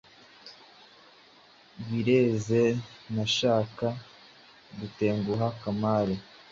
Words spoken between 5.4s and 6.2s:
Kamali.